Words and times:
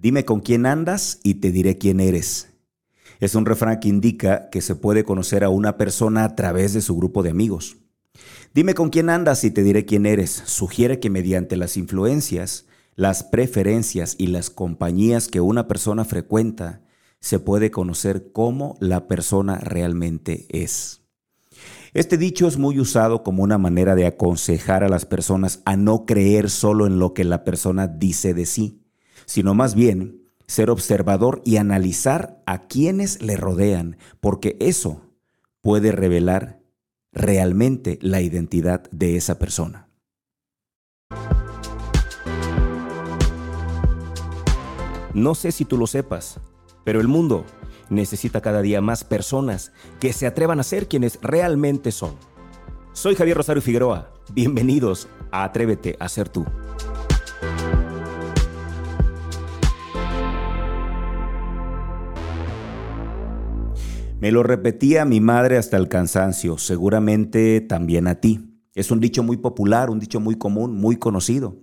Dime 0.00 0.24
con 0.24 0.40
quién 0.40 0.64
andas 0.64 1.20
y 1.22 1.34
te 1.34 1.52
diré 1.52 1.76
quién 1.76 2.00
eres. 2.00 2.54
Es 3.20 3.34
un 3.34 3.44
refrán 3.44 3.80
que 3.80 3.88
indica 3.88 4.48
que 4.48 4.62
se 4.62 4.74
puede 4.74 5.04
conocer 5.04 5.44
a 5.44 5.50
una 5.50 5.76
persona 5.76 6.24
a 6.24 6.34
través 6.34 6.72
de 6.72 6.80
su 6.80 6.96
grupo 6.96 7.22
de 7.22 7.28
amigos. 7.28 7.76
Dime 8.54 8.72
con 8.72 8.88
quién 8.88 9.10
andas 9.10 9.44
y 9.44 9.50
te 9.50 9.62
diré 9.62 9.84
quién 9.84 10.06
eres. 10.06 10.30
Sugiere 10.30 11.00
que 11.00 11.10
mediante 11.10 11.58
las 11.58 11.76
influencias, 11.76 12.64
las 12.96 13.24
preferencias 13.24 14.14
y 14.16 14.28
las 14.28 14.48
compañías 14.48 15.28
que 15.28 15.42
una 15.42 15.68
persona 15.68 16.06
frecuenta, 16.06 16.80
se 17.20 17.38
puede 17.38 17.70
conocer 17.70 18.32
cómo 18.32 18.78
la 18.80 19.06
persona 19.06 19.58
realmente 19.58 20.46
es. 20.48 21.02
Este 21.92 22.16
dicho 22.16 22.48
es 22.48 22.56
muy 22.56 22.80
usado 22.80 23.22
como 23.22 23.42
una 23.42 23.58
manera 23.58 23.94
de 23.94 24.06
aconsejar 24.06 24.82
a 24.82 24.88
las 24.88 25.04
personas 25.04 25.60
a 25.66 25.76
no 25.76 26.06
creer 26.06 26.48
solo 26.48 26.86
en 26.86 26.98
lo 26.98 27.12
que 27.12 27.24
la 27.24 27.44
persona 27.44 27.86
dice 27.86 28.32
de 28.32 28.46
sí, 28.46 28.79
sino 29.30 29.54
más 29.54 29.76
bien 29.76 30.28
ser 30.48 30.70
observador 30.70 31.40
y 31.44 31.58
analizar 31.58 32.42
a 32.46 32.66
quienes 32.66 33.22
le 33.22 33.36
rodean, 33.36 33.96
porque 34.18 34.56
eso 34.58 35.02
puede 35.60 35.92
revelar 35.92 36.58
realmente 37.12 38.00
la 38.02 38.22
identidad 38.22 38.90
de 38.90 39.14
esa 39.16 39.38
persona. 39.38 39.88
No 45.14 45.36
sé 45.36 45.52
si 45.52 45.64
tú 45.64 45.78
lo 45.78 45.86
sepas, 45.86 46.40
pero 46.82 47.00
el 47.00 47.06
mundo 47.06 47.44
necesita 47.88 48.40
cada 48.40 48.62
día 48.62 48.80
más 48.80 49.04
personas 49.04 49.70
que 50.00 50.12
se 50.12 50.26
atrevan 50.26 50.58
a 50.58 50.64
ser 50.64 50.88
quienes 50.88 51.20
realmente 51.22 51.92
son. 51.92 52.16
Soy 52.94 53.14
Javier 53.14 53.36
Rosario 53.36 53.62
Figueroa. 53.62 54.12
Bienvenidos 54.32 55.06
a 55.30 55.44
Atrévete 55.44 55.96
a 56.00 56.08
ser 56.08 56.28
tú. 56.28 56.44
Me 64.20 64.32
lo 64.32 64.42
repetía 64.42 65.06
mi 65.06 65.18
madre 65.18 65.56
hasta 65.56 65.78
el 65.78 65.88
cansancio, 65.88 66.58
seguramente 66.58 67.62
también 67.62 68.06
a 68.06 68.16
ti. 68.16 68.60
Es 68.74 68.90
un 68.90 69.00
dicho 69.00 69.22
muy 69.22 69.38
popular, 69.38 69.88
un 69.88 69.98
dicho 69.98 70.20
muy 70.20 70.34
común, 70.36 70.74
muy 70.74 70.96
conocido. 70.96 71.56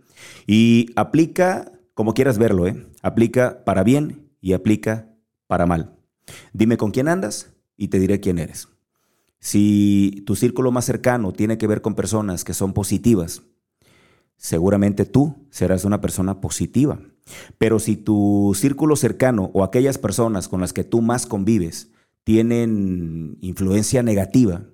Y 0.47 0.88
aplica, 0.95 1.72
como 1.94 2.16
quieras 2.16 2.39
verlo, 2.39 2.66
¿eh? 2.66 2.88
aplica 3.03 3.64
para 3.64 3.83
bien 3.83 4.31
y 4.41 4.53
aplica 4.53 5.08
para 5.45 5.67
mal. 5.67 5.99
Dime 6.52 6.77
con 6.77 6.89
quién 6.89 7.09
andas 7.09 7.53
y 7.77 7.89
te 7.89 7.99
diré 7.99 8.19
quién 8.19 8.39
eres. 8.39 8.69
Si 9.39 10.23
tu 10.25 10.36
círculo 10.36 10.71
más 10.71 10.86
cercano 10.86 11.33
tiene 11.33 11.59
que 11.59 11.67
ver 11.67 11.83
con 11.83 11.94
personas 11.94 12.44
que 12.44 12.55
son 12.55 12.73
positivas, 12.73 13.44
seguramente 14.36 15.05
tú 15.05 15.36
serás 15.52 15.86
una 15.86 16.02
persona 16.02 16.42
positiva. 16.42 16.99
Pero 17.59 17.77
si 17.77 17.97
tu 17.97 18.53
círculo 18.55 18.95
cercano 18.95 19.52
o 19.53 19.64
aquellas 19.64 19.99
personas 19.99 20.47
con 20.47 20.59
las 20.59 20.73
que 20.73 20.83
tú 20.83 21.03
más 21.03 21.27
convives 21.27 21.92
tienen 22.28 23.38
influencia 23.39 24.03
negativa, 24.03 24.66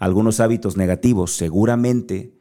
algunos 0.00 0.40
hábitos 0.40 0.76
negativos, 0.76 1.30
seguramente 1.30 2.36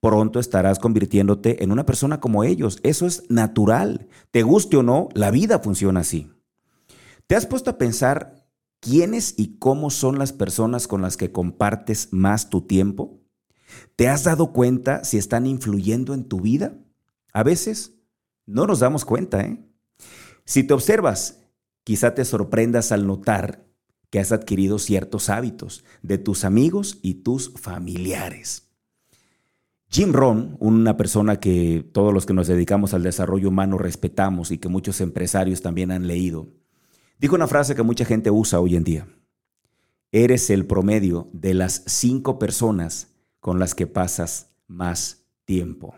pronto 0.00 0.38
estarás 0.38 0.78
convirtiéndote 0.78 1.64
en 1.64 1.72
una 1.72 1.86
persona 1.86 2.20
como 2.20 2.44
ellos. 2.44 2.78
Eso 2.82 3.06
es 3.06 3.22
natural. 3.30 4.08
Te 4.32 4.42
guste 4.42 4.76
o 4.76 4.82
no, 4.82 5.08
la 5.14 5.30
vida 5.30 5.60
funciona 5.60 6.00
así. 6.00 6.30
¿Te 7.26 7.36
has 7.36 7.46
puesto 7.46 7.70
a 7.70 7.78
pensar 7.78 8.46
quiénes 8.80 9.32
y 9.38 9.56
cómo 9.56 9.88
son 9.88 10.18
las 10.18 10.34
personas 10.34 10.88
con 10.88 11.00
las 11.00 11.16
que 11.16 11.32
compartes 11.32 12.12
más 12.12 12.50
tu 12.50 12.66
tiempo? 12.66 13.22
¿Te 13.96 14.08
has 14.08 14.24
dado 14.24 14.52
cuenta 14.52 15.04
si 15.04 15.16
están 15.16 15.46
influyendo 15.46 16.12
en 16.12 16.24
tu 16.24 16.42
vida? 16.42 16.76
A 17.32 17.42
veces 17.42 17.94
no 18.44 18.66
nos 18.66 18.80
damos 18.80 19.06
cuenta, 19.06 19.40
¿eh? 19.40 19.58
Si 20.44 20.64
te 20.64 20.74
observas, 20.74 21.40
quizá 21.82 22.14
te 22.14 22.26
sorprendas 22.26 22.92
al 22.92 23.06
notar 23.06 23.65
que 24.10 24.20
has 24.20 24.32
adquirido 24.32 24.78
ciertos 24.78 25.30
hábitos 25.30 25.84
de 26.02 26.18
tus 26.18 26.44
amigos 26.44 26.98
y 27.02 27.14
tus 27.14 27.52
familiares. 27.54 28.66
Jim 29.88 30.12
Rohn, 30.12 30.56
una 30.58 30.96
persona 30.96 31.38
que 31.38 31.88
todos 31.92 32.12
los 32.12 32.26
que 32.26 32.34
nos 32.34 32.48
dedicamos 32.48 32.92
al 32.92 33.02
desarrollo 33.02 33.48
humano 33.48 33.78
respetamos 33.78 34.50
y 34.50 34.58
que 34.58 34.68
muchos 34.68 35.00
empresarios 35.00 35.62
también 35.62 35.90
han 35.90 36.06
leído, 36.06 36.48
dijo 37.18 37.34
una 37.34 37.46
frase 37.46 37.74
que 37.74 37.82
mucha 37.82 38.04
gente 38.04 38.30
usa 38.30 38.60
hoy 38.60 38.76
en 38.76 38.84
día. 38.84 39.08
Eres 40.12 40.50
el 40.50 40.66
promedio 40.66 41.28
de 41.32 41.54
las 41.54 41.82
cinco 41.86 42.38
personas 42.38 43.08
con 43.40 43.58
las 43.58 43.74
que 43.74 43.86
pasas 43.86 44.50
más 44.66 45.24
tiempo. 45.44 45.94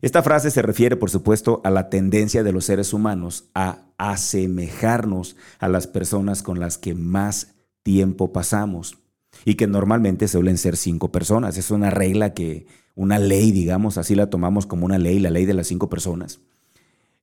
Esta 0.00 0.22
frase 0.22 0.50
se 0.50 0.62
refiere, 0.62 0.96
por 0.96 1.10
supuesto, 1.10 1.60
a 1.64 1.70
la 1.70 1.90
tendencia 1.90 2.44
de 2.44 2.52
los 2.52 2.66
seres 2.66 2.92
humanos 2.92 3.48
a 3.54 3.82
asemejarnos 3.98 5.36
a 5.58 5.68
las 5.68 5.88
personas 5.88 6.42
con 6.42 6.60
las 6.60 6.78
que 6.78 6.94
más 6.94 7.54
tiempo 7.82 8.32
pasamos 8.32 8.98
y 9.44 9.54
que 9.54 9.66
normalmente 9.66 10.28
suelen 10.28 10.56
ser 10.56 10.76
cinco 10.76 11.10
personas. 11.10 11.58
Es 11.58 11.72
una 11.72 11.90
regla 11.90 12.32
que, 12.32 12.66
una 12.94 13.18
ley, 13.18 13.50
digamos, 13.50 13.98
así 13.98 14.14
la 14.14 14.30
tomamos 14.30 14.66
como 14.66 14.86
una 14.86 14.98
ley, 14.98 15.18
la 15.18 15.30
ley 15.30 15.46
de 15.46 15.54
las 15.54 15.66
cinco 15.66 15.88
personas. 15.88 16.40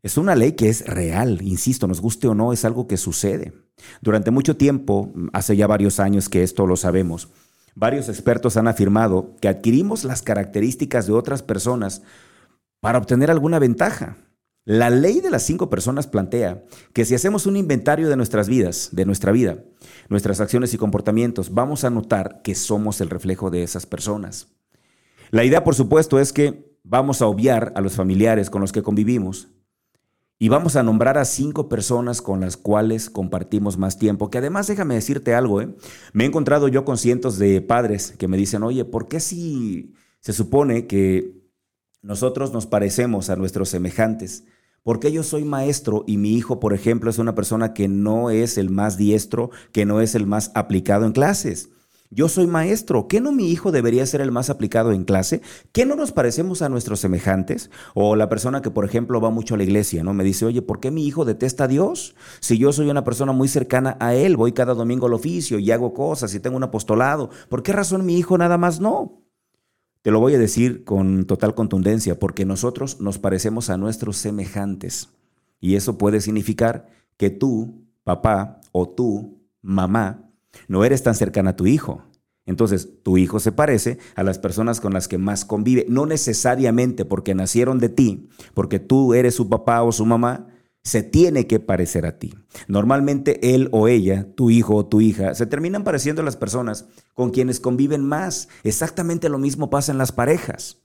Es 0.03 0.17
una 0.17 0.35
ley 0.35 0.51
que 0.51 0.69
es 0.69 0.85
real, 0.85 1.41
insisto, 1.41 1.87
nos 1.87 2.01
guste 2.01 2.27
o 2.27 2.35
no, 2.35 2.53
es 2.53 2.65
algo 2.65 2.87
que 2.87 2.97
sucede. 2.97 3.53
Durante 4.01 4.31
mucho 4.31 4.57
tiempo, 4.57 5.13
hace 5.33 5.55
ya 5.55 5.65
varios 5.65 5.99
años 5.99 6.29
que 6.29 6.43
esto 6.43 6.67
lo 6.67 6.75
sabemos, 6.75 7.29
varios 7.73 8.09
expertos 8.09 8.57
han 8.57 8.67
afirmado 8.67 9.35
que 9.41 9.47
adquirimos 9.47 10.03
las 10.03 10.21
características 10.21 11.07
de 11.07 11.13
otras 11.13 11.41
personas 11.41 12.03
para 12.85 12.99
obtener 12.99 13.31
alguna 13.31 13.57
ventaja. 13.57 14.15
La 14.63 14.91
ley 14.91 15.19
de 15.19 15.31
las 15.31 15.41
cinco 15.41 15.71
personas 15.71 16.05
plantea 16.05 16.65
que 16.93 17.03
si 17.03 17.15
hacemos 17.15 17.47
un 17.47 17.57
inventario 17.57 18.09
de 18.09 18.15
nuestras 18.15 18.47
vidas, 18.47 18.89
de 18.91 19.05
nuestra 19.05 19.31
vida, 19.31 19.57
nuestras 20.07 20.39
acciones 20.39 20.71
y 20.71 20.77
comportamientos, 20.77 21.51
vamos 21.51 21.83
a 21.83 21.89
notar 21.89 22.43
que 22.43 22.53
somos 22.53 23.01
el 23.01 23.09
reflejo 23.09 23.49
de 23.49 23.63
esas 23.63 23.87
personas. 23.87 24.49
La 25.31 25.43
idea, 25.43 25.63
por 25.63 25.73
supuesto, 25.73 26.19
es 26.19 26.31
que 26.31 26.77
vamos 26.83 27.23
a 27.23 27.25
obviar 27.25 27.73
a 27.75 27.81
los 27.81 27.95
familiares 27.95 28.51
con 28.51 28.61
los 28.61 28.71
que 28.71 28.83
convivimos 28.83 29.47
y 30.37 30.49
vamos 30.49 30.75
a 30.75 30.83
nombrar 30.83 31.17
a 31.17 31.25
cinco 31.25 31.67
personas 31.67 32.21
con 32.21 32.39
las 32.39 32.55
cuales 32.55 33.09
compartimos 33.09 33.79
más 33.79 33.97
tiempo. 33.97 34.29
Que 34.29 34.37
además, 34.37 34.67
déjame 34.67 34.93
decirte 34.93 35.33
algo, 35.33 35.59
¿eh? 35.59 35.75
me 36.13 36.23
he 36.23 36.27
encontrado 36.27 36.67
yo 36.67 36.85
con 36.85 36.99
cientos 36.99 37.39
de 37.39 37.61
padres 37.61 38.13
que 38.19 38.27
me 38.27 38.37
dicen, 38.37 38.61
oye, 38.61 38.85
¿por 38.85 39.07
qué 39.07 39.19
si 39.19 39.95
se 40.19 40.33
supone 40.33 40.85
que 40.85 41.44
nosotros 42.05 42.53
nos 42.53 42.67
parecemos 42.67 43.31
a 43.31 43.35
nuestros 43.35 43.69
semejantes. 43.69 44.43
Porque 44.83 45.11
yo 45.11 45.23
soy 45.23 45.43
maestro 45.43 46.03
y 46.05 46.17
mi 46.17 46.33
hijo, 46.35 46.59
por 46.59 46.75
ejemplo, 46.75 47.09
es 47.09 47.17
una 47.17 47.33
persona 47.33 47.73
que 47.73 47.87
no 47.87 48.29
es 48.29 48.59
el 48.59 48.69
más 48.69 48.95
diestro, 48.95 49.49
que 49.71 49.87
no 49.87 49.99
es 49.99 50.13
el 50.13 50.27
más 50.27 50.51
aplicado 50.53 51.07
en 51.07 51.13
clases. 51.13 51.69
Yo 52.11 52.29
soy 52.29 52.45
maestro, 52.45 53.07
¿qué 53.07 53.19
no 53.19 53.31
mi 53.31 53.49
hijo 53.49 53.71
debería 53.71 54.05
ser 54.05 54.21
el 54.21 54.31
más 54.31 54.51
aplicado 54.51 54.91
en 54.91 55.03
clase? 55.03 55.41
¿Qué 55.71 55.87
no 55.87 55.95
nos 55.95 56.11
parecemos 56.11 56.61
a 56.61 56.69
nuestros 56.69 56.99
semejantes? 56.99 57.71
O 57.95 58.15
la 58.15 58.29
persona 58.29 58.61
que, 58.61 58.69
por 58.69 58.85
ejemplo, 58.85 59.19
va 59.19 59.31
mucho 59.31 59.55
a 59.55 59.57
la 59.57 59.63
iglesia, 59.63 60.03
¿no? 60.03 60.13
Me 60.13 60.23
dice, 60.23 60.45
oye, 60.45 60.61
¿por 60.61 60.79
qué 60.79 60.91
mi 60.91 61.07
hijo 61.07 61.25
detesta 61.25 61.63
a 61.63 61.67
Dios? 61.67 62.15
Si 62.39 62.59
yo 62.59 62.71
soy 62.71 62.87
una 62.91 63.03
persona 63.03 63.31
muy 63.31 63.47
cercana 63.47 63.97
a 63.99 64.13
Él, 64.13 64.37
voy 64.37 64.51
cada 64.51 64.75
domingo 64.75 65.07
al 65.07 65.13
oficio 65.13 65.57
y 65.57 65.71
hago 65.71 65.95
cosas 65.95 66.35
y 66.35 66.39
tengo 66.39 66.55
un 66.55 66.63
apostolado, 66.63 67.31
¿por 67.49 67.63
qué 67.63 67.73
razón 67.73 68.05
mi 68.05 68.15
hijo 68.19 68.37
nada 68.37 68.59
más 68.59 68.79
no? 68.79 69.24
Te 70.05 70.11
lo 70.11 70.19
voy 70.19 70.35
a 70.35 70.37
decir 70.37 70.83
con 70.83 71.25
total 71.25 71.55
contundencia, 71.55 72.19
porque 72.19 72.45
nosotros 72.45 73.01
nos 73.01 73.17
parecemos 73.17 73.71
a 73.71 73.77
nuestros 73.77 74.17
semejantes. 74.17 75.09
Y 75.59 75.77
eso 75.77 75.97
puede 75.97 76.21
significar 76.21 76.85
que 77.17 77.31
tú, 77.31 77.87
papá, 78.03 78.61
o 78.71 78.87
tú, 78.87 79.41
mamá, 79.63 80.29
no 80.67 80.85
eres 80.85 81.01
tan 81.01 81.15
cercana 81.15 81.49
a 81.49 81.55
tu 81.55 81.65
hijo. 81.65 82.03
Entonces, 82.45 83.01
tu 83.01 83.17
hijo 83.17 83.39
se 83.39 83.51
parece 83.51 83.97
a 84.13 84.21
las 84.21 84.37
personas 84.37 84.79
con 84.79 84.93
las 84.93 85.07
que 85.07 85.17
más 85.17 85.43
convive, 85.43 85.87
no 85.89 86.05
necesariamente 86.05 87.03
porque 87.03 87.33
nacieron 87.33 87.79
de 87.79 87.89
ti, 87.89 88.29
porque 88.53 88.77
tú 88.77 89.15
eres 89.15 89.33
su 89.33 89.49
papá 89.49 89.81
o 89.81 89.91
su 89.91 90.05
mamá, 90.05 90.45
se 90.85 91.01
tiene 91.01 91.47
que 91.47 91.59
parecer 91.59 92.05
a 92.05 92.19
ti. 92.19 92.33
Normalmente 92.67 93.55
él 93.55 93.69
o 93.71 93.87
ella, 93.87 94.27
tu 94.35 94.51
hijo 94.51 94.75
o 94.75 94.85
tu 94.85 95.01
hija, 95.01 95.33
se 95.33 95.47
terminan 95.47 95.83
pareciendo 95.83 96.21
a 96.21 96.25
las 96.25 96.37
personas 96.37 96.85
con 97.15 97.31
quienes 97.31 97.59
conviven 97.59 98.05
más. 98.05 98.47
Exactamente 98.63 99.27
lo 99.27 99.39
mismo 99.39 99.71
pasa 99.71 99.91
en 99.91 99.97
las 99.97 100.11
parejas. 100.11 100.77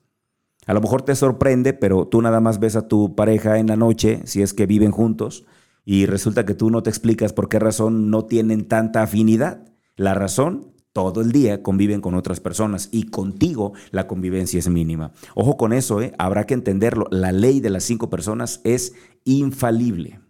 A 0.67 0.73
lo 0.73 0.81
mejor 0.81 1.03
te 1.03 1.15
sorprende, 1.15 1.75
pero 1.75 2.09
tú 2.09 2.23
nada 2.23 2.41
más 2.41 2.59
ves 2.59 2.77
a 2.77 2.89
tu 2.89 3.15
pareja 3.15 3.59
en 3.59 3.67
la 3.67 3.77
noche, 3.77 4.23
si 4.25 4.41
es 4.41 4.55
que 4.55 4.67
viven 4.67 4.91
juntos, 4.91 5.45
y 5.85 6.07
resulta 6.07 6.47
que 6.47 6.55
tú 6.55 6.71
no 6.71 6.83
te 6.83 6.91
explicas 6.91 7.35
por 7.35 7.51
qué 7.51 7.59
razón 7.59 8.11
no 8.11 8.25
tienen 8.25 8.69
tanta 8.69 9.03
afinidad. 9.03 9.67
La 9.97 10.15
razón 10.15 10.71
todo 10.93 11.21
el 11.21 11.31
día 11.31 11.63
conviven 11.63 12.01
con 12.01 12.17
otras 12.17 12.41
personas 12.41 12.89
y 12.91 13.05
contigo 13.05 13.75
la 13.93 14.09
convivencia 14.09 14.59
es 14.59 14.69
mínima. 14.69 15.13
Ojo 15.37 15.57
con 15.57 15.73
eso, 15.73 16.03
¿eh? 16.03 16.13
habrá 16.19 16.47
que 16.47 16.55
entenderlo. 16.55 17.07
La 17.11 17.31
ley 17.31 17.61
de 17.61 17.71
las 17.71 17.85
cinco 17.85 18.11
personas 18.11 18.61
es 18.65 18.95
infalible. 19.25 20.21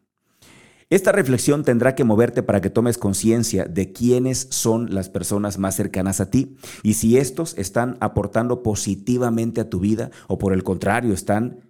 Esta 0.90 1.12
reflexión 1.12 1.62
tendrá 1.62 1.94
que 1.94 2.02
moverte 2.02 2.42
para 2.42 2.60
que 2.60 2.68
tomes 2.68 2.98
conciencia 2.98 3.64
de 3.64 3.92
quiénes 3.92 4.48
son 4.50 4.92
las 4.92 5.08
personas 5.08 5.56
más 5.56 5.76
cercanas 5.76 6.20
a 6.20 6.30
ti 6.30 6.56
y 6.82 6.94
si 6.94 7.16
estos 7.16 7.56
están 7.56 7.96
aportando 8.00 8.64
positivamente 8.64 9.60
a 9.60 9.70
tu 9.70 9.78
vida 9.78 10.10
o 10.26 10.38
por 10.38 10.52
el 10.52 10.64
contrario 10.64 11.14
están 11.14 11.60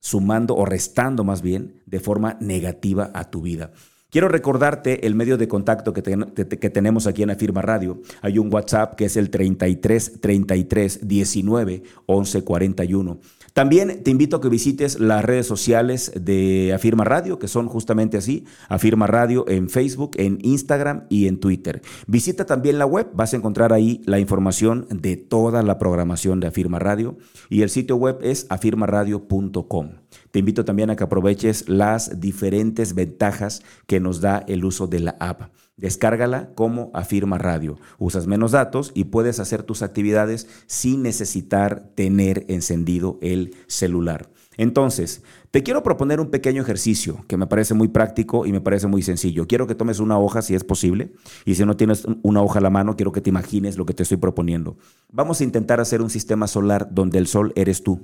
sumando 0.00 0.54
o 0.54 0.64
restando 0.64 1.24
más 1.24 1.42
bien 1.42 1.82
de 1.86 1.98
forma 1.98 2.36
negativa 2.40 3.10
a 3.14 3.30
tu 3.30 3.42
vida. 3.42 3.72
Quiero 4.12 4.28
recordarte 4.28 5.06
el 5.06 5.14
medio 5.14 5.38
de 5.38 5.48
contacto 5.48 5.94
que, 5.94 6.02
tenemos 6.02 7.06
aquí 7.06 7.22
en 7.22 7.30
Afirma 7.30 7.62
Radio. 7.62 8.02
Hay 8.20 8.38
un 8.38 8.52
WhatsApp 8.52 8.94
que 8.94 9.06
es 9.06 9.16
el 9.16 9.30
33 9.30 10.20
33 10.20 11.08
19 11.08 11.82
11 12.04 12.44
41. 12.44 13.20
También 13.54 14.02
te 14.02 14.10
invito 14.10 14.36
a 14.36 14.40
que 14.42 14.50
visites 14.50 15.00
las 15.00 15.24
redes 15.24 15.46
sociales 15.46 16.12
de 16.14 16.74
Afirma 16.74 17.04
Radio, 17.04 17.38
que 17.38 17.48
son 17.48 17.68
justamente 17.68 18.18
así, 18.18 18.44
Afirma 18.68 19.06
Radio 19.06 19.48
en 19.48 19.70
Facebook, 19.70 20.10
en 20.16 20.36
Instagram 20.42 21.06
y 21.08 21.26
en 21.26 21.40
Twitter. 21.40 21.80
Visita 22.06 22.44
también 22.44 22.78
la 22.78 22.84
web, 22.84 23.08
vas 23.14 23.32
a 23.32 23.36
encontrar 23.38 23.72
ahí 23.72 24.02
la 24.04 24.18
información 24.18 24.86
de 24.90 25.16
toda 25.16 25.62
la 25.62 25.78
programación 25.78 26.38
de 26.38 26.48
Afirma 26.48 26.78
Radio 26.78 27.16
y 27.48 27.62
el 27.62 27.70
sitio 27.70 27.96
web 27.96 28.18
es 28.20 28.44
afirmaradio.com. 28.50 29.88
Te 30.32 30.38
invito 30.38 30.64
también 30.64 30.88
a 30.88 30.96
que 30.96 31.04
aproveches 31.04 31.68
las 31.68 32.18
diferentes 32.18 32.94
ventajas 32.94 33.62
que 33.86 34.00
nos 34.00 34.22
da 34.22 34.42
el 34.48 34.64
uso 34.64 34.86
de 34.86 35.00
la 35.00 35.16
app. 35.20 35.52
Descárgala 35.76 36.54
como 36.54 36.90
Afirma 36.94 37.36
Radio. 37.36 37.78
Usas 37.98 38.26
menos 38.26 38.52
datos 38.52 38.92
y 38.94 39.04
puedes 39.04 39.40
hacer 39.40 39.62
tus 39.62 39.82
actividades 39.82 40.48
sin 40.66 41.02
necesitar 41.02 41.90
tener 41.94 42.46
encendido 42.48 43.18
el 43.20 43.54
celular. 43.66 44.30
Entonces, 44.56 45.22
te 45.50 45.62
quiero 45.62 45.82
proponer 45.82 46.18
un 46.18 46.30
pequeño 46.30 46.62
ejercicio 46.62 47.24
que 47.28 47.36
me 47.36 47.46
parece 47.46 47.74
muy 47.74 47.88
práctico 47.88 48.46
y 48.46 48.52
me 48.52 48.60
parece 48.62 48.86
muy 48.86 49.02
sencillo. 49.02 49.46
Quiero 49.46 49.66
que 49.66 49.74
tomes 49.74 50.00
una 50.00 50.18
hoja 50.18 50.40
si 50.40 50.54
es 50.54 50.64
posible 50.64 51.12
y 51.44 51.56
si 51.56 51.66
no 51.66 51.76
tienes 51.76 52.06
una 52.22 52.40
hoja 52.40 52.58
a 52.58 52.62
la 52.62 52.70
mano, 52.70 52.96
quiero 52.96 53.12
que 53.12 53.20
te 53.20 53.28
imagines 53.28 53.76
lo 53.76 53.84
que 53.84 53.92
te 53.92 54.02
estoy 54.02 54.16
proponiendo. 54.16 54.78
Vamos 55.10 55.42
a 55.42 55.44
intentar 55.44 55.78
hacer 55.80 56.00
un 56.00 56.08
sistema 56.08 56.46
solar 56.46 56.88
donde 56.90 57.18
el 57.18 57.26
sol 57.26 57.52
eres 57.54 57.82
tú. 57.82 58.00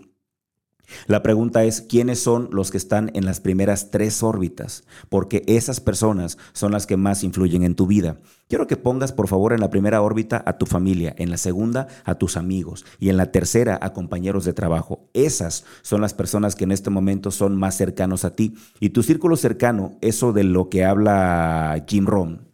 La 1.07 1.23
pregunta 1.23 1.65
es, 1.65 1.83
¿quiénes 1.83 2.19
son 2.21 2.49
los 2.53 2.71
que 2.71 2.79
están 2.79 3.11
en 3.15 3.25
las 3.25 3.41
primeras 3.41 3.91
tres 3.91 4.23
órbitas? 4.23 4.85
Porque 5.09 5.43
esas 5.47 5.81
personas 5.81 6.39
son 6.53 6.73
las 6.73 6.87
que 6.87 6.97
más 6.97 7.25
influyen 7.25 7.63
en 7.63 7.75
tu 7.75 7.87
vida. 7.87 8.19
Quiero 8.49 8.67
que 8.67 8.77
pongas, 8.77 9.13
por 9.13 9.29
favor, 9.29 9.53
en 9.53 9.61
la 9.61 9.71
primera 9.71 10.01
órbita 10.01 10.43
a 10.47 10.57
tu 10.57 10.67
familia, 10.67 11.15
en 11.19 11.31
la 11.31 11.37
segunda 11.37 11.89
a 12.05 12.15
tus 12.17 12.37
amigos 12.37 12.87
y 12.99 13.11
en 13.11 13.19
la 13.19 13.31
tercera 13.31 13.79
a 13.83 13.93
compañeros 13.93 14.45
de 14.45 14.55
trabajo. 14.55 15.11
Esas 15.13 15.65
son 15.83 16.01
las 16.01 16.15
personas 16.15 16.57
que 16.57 16.65
en 16.65 16.73
este 16.73 16.91
momento 16.91 17.31
son 17.31 17.57
más 17.57 17.77
cercanos 17.77 18.25
a 18.25 18.35
ti. 18.35 18.55
Y 18.81 18.91
tu 18.91 19.03
círculo 19.03 19.37
cercano, 19.37 19.99
eso 20.01 20.33
de 20.33 20.45
lo 20.45 20.71
que 20.71 20.85
habla 20.85 21.85
Jim 21.87 22.07
Rohn, 22.07 22.49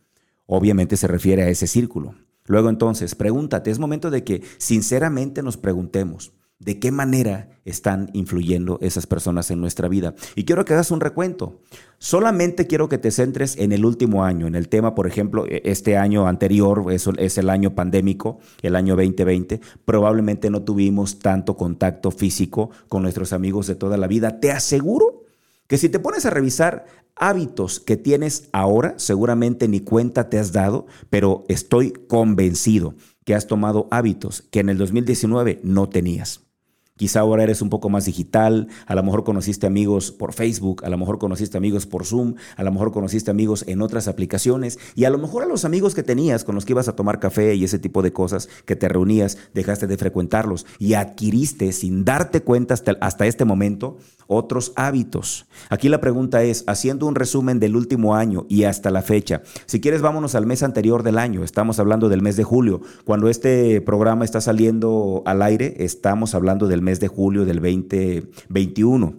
obviamente 0.46 0.96
se 0.96 1.06
refiere 1.06 1.42
a 1.42 1.48
ese 1.48 1.66
círculo. 1.66 2.14
Luego 2.46 2.69
entonces, 2.69 3.14
pregúntate, 3.14 3.70
es 3.70 3.78
momento 3.78 4.10
de 4.10 4.22
que 4.22 4.42
sinceramente 4.58 5.42
nos 5.42 5.56
preguntemos, 5.56 6.32
de 6.58 6.78
qué 6.78 6.90
manera 6.90 7.50
están 7.64 8.10
influyendo 8.12 8.78
esas 8.80 9.06
personas 9.06 9.50
en 9.50 9.60
nuestra 9.60 9.88
vida. 9.88 10.14
Y 10.34 10.44
quiero 10.44 10.64
que 10.64 10.74
hagas 10.74 10.90
un 10.90 11.00
recuento. 11.00 11.60
Solamente 11.98 12.66
quiero 12.66 12.88
que 12.88 12.98
te 12.98 13.10
centres 13.10 13.56
en 13.58 13.72
el 13.72 13.84
último 13.84 14.24
año, 14.24 14.46
en 14.46 14.54
el 14.54 14.68
tema, 14.68 14.94
por 14.94 15.06
ejemplo, 15.06 15.46
e, 15.46 15.62
este 15.64 15.96
año 15.96 16.26
anterior 16.26 16.84
es, 16.92 17.08
es 17.18 17.38
el 17.38 17.50
año 17.50 17.74
pandémico, 17.74 18.38
el 18.62 18.76
año 18.76 18.96
2020. 18.96 19.60
Probablemente 19.84 20.50
no 20.50 20.62
tuvimos 20.62 21.18
tanto 21.18 21.56
contacto 21.56 22.10
físico 22.10 22.70
con 22.88 23.02
nuestros 23.02 23.32
amigos 23.32 23.66
de 23.66 23.74
toda 23.74 23.96
la 23.96 24.06
vida. 24.06 24.40
Te 24.40 24.52
aseguro 24.52 25.24
que 25.66 25.78
si 25.78 25.88
te 25.88 25.98
pones 25.98 26.26
a 26.26 26.30
revisar 26.30 26.84
hábitos 27.16 27.80
que 27.80 27.96
tienes 27.96 28.48
ahora, 28.52 28.94
seguramente 28.96 29.68
ni 29.68 29.80
cuenta 29.80 30.28
te 30.28 30.38
has 30.38 30.52
dado, 30.52 30.86
pero 31.10 31.44
estoy 31.48 31.92
convencido 31.92 32.94
que 33.25 33.35
has 33.35 33.47
tomado 33.47 33.88
hábitos 33.91 34.43
que 34.50 34.61
en 34.61 34.69
el 34.69 34.79
2019 34.79 35.61
no 35.62 35.88
tenías. 35.88 36.44
Quizá 36.96 37.19
ahora 37.19 37.43
eres 37.43 37.61
un 37.61 37.70
poco 37.70 37.91
más 37.91 38.05
digital, 38.05 38.69
a 38.87 38.94
lo 38.94 39.02
mejor 39.02 39.25
conociste 39.25 39.67
amigos 39.67 40.12
por 40.12 40.32
Facebook, 40.32 40.85
a 40.85 40.88
lo 40.88 40.96
mejor 40.96 41.19
conociste 41.19 41.58
amigos 41.58 41.87
por 41.87 42.06
Zoom, 42.06 42.37
a 42.56 42.62
lo 42.62 42.70
mejor 42.70 42.93
conociste 42.93 43.32
amigos 43.32 43.64
en 43.67 43.82
otras 43.82 44.06
aplicaciones 44.06 44.79
y 44.94 45.02
a 45.02 45.11
lo 45.11 45.19
mejor 45.19 45.43
a 45.43 45.46
los 45.46 45.64
amigos 45.64 45.96
que 45.96 46.05
tenías 46.05 46.44
con 46.44 46.55
los 46.55 46.64
que 46.64 46.73
ibas 46.73 46.87
a 46.87 46.94
tomar 46.94 47.19
café 47.19 47.56
y 47.56 47.64
ese 47.64 47.81
tipo 47.81 48.00
de 48.00 48.12
cosas 48.12 48.49
que 48.64 48.76
te 48.76 48.88
reunías, 48.88 49.38
dejaste 49.55 49.88
de 49.88 49.96
frecuentarlos 49.96 50.67
y 50.79 50.94
adquiriste 50.94 51.73
sin 51.73 52.05
darte 52.05 52.43
cuenta 52.43 52.75
hasta, 52.75 52.93
hasta 53.00 53.26
este 53.26 53.44
momento 53.44 53.99
otros 54.26 54.73
hábitos. 54.76 55.47
Aquí 55.70 55.88
la 55.88 56.00
pregunta 56.00 56.43
es, 56.44 56.64
haciendo 56.67 57.06
un 57.06 57.14
resumen 57.14 57.61
del 57.61 57.76
último 57.76 58.14
año 58.14 58.47
y 58.49 58.64
hasta 58.64 58.90
la 58.90 59.02
fecha, 59.02 59.43
si 59.67 59.81
quieres 59.81 60.00
vámonos 60.00 60.35
al 60.35 60.47
mes 60.47 60.62
anterior 60.62 61.02
del 61.02 61.19
año, 61.19 61.44
estamos 61.44 61.79
hablando 61.79 62.08
del 62.08 62.23
mes 62.23 62.37
de 62.37 62.44
julio, 62.44 62.81
cuando 63.05 63.29
este 63.29 63.81
programa 63.81 64.25
está 64.25 64.40
saliendo 64.40 65.23
al 65.26 65.43
aire, 65.43 65.75
estamos 65.81 66.35
hablando 66.35 66.69
del 66.69 66.83
mes 66.84 67.00
de 67.00 67.08
julio 67.08 67.44
del 67.44 67.56
2021. 67.56 69.14